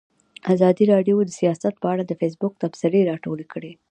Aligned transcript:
ازادي 0.53 0.83
راډیو 0.93 1.17
د 1.25 1.29
سیاست 1.39 1.73
په 1.79 1.87
اړه 1.93 2.03
د 2.05 2.11
فیسبوک 2.21 2.53
تبصرې 2.63 3.01
راټولې 3.11 3.45
کړي. 3.53 3.71